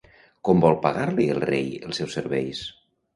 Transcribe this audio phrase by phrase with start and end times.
[0.47, 2.63] Com vol pagar-li el rei els seus serveis?